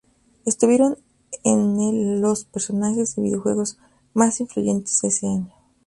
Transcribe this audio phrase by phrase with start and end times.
[0.47, 0.97] Estuvieron
[1.43, 3.77] en el los personajes de videojuegos
[4.15, 5.51] más influyentes de ese año.